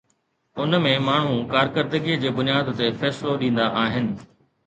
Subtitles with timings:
[0.61, 4.09] ان ۾ ماڻهو ڪارڪردگيءَ جي بنياد تي فيصلو ڏيندا آهن.